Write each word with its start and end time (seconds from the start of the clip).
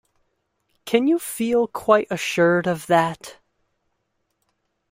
Can 0.83 1.05
you 1.05 1.19
feel 1.19 1.67
quite 1.67 2.07
assured 2.09 2.65
of 2.65 2.87
that? 2.87 3.37